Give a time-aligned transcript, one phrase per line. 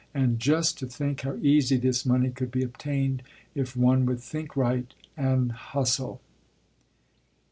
[0.15, 3.21] And just to think how easy this money could be obtained
[3.53, 6.21] if one would think right and hustle."